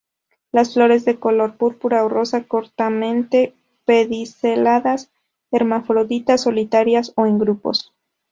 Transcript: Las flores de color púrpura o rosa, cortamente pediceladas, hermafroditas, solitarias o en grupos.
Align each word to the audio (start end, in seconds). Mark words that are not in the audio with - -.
Las 0.51 0.73
flores 0.73 1.05
de 1.05 1.19
color 1.19 1.57
púrpura 1.57 2.03
o 2.03 2.09
rosa, 2.09 2.45
cortamente 2.47 3.53
pediceladas, 3.85 5.11
hermafroditas, 5.51 6.41
solitarias 6.41 7.13
o 7.15 7.27
en 7.27 7.37
grupos. 7.37 7.93